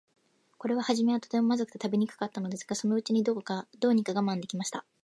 [0.57, 4.83] これははじめは、とても、まずくて食べにくかったのですが、そのうちに、どうにか我慢できました。